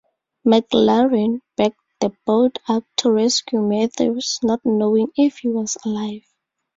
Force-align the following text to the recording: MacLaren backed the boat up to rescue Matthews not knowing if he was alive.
MacLaren 0.43 1.41
backed 1.57 1.79
the 1.99 2.11
boat 2.25 2.57
up 2.67 2.85
to 2.97 3.11
rescue 3.11 3.61
Matthews 3.61 4.39
not 4.41 4.61
knowing 4.65 5.11
if 5.15 5.37
he 5.37 5.47
was 5.47 5.77
alive. 5.85 6.25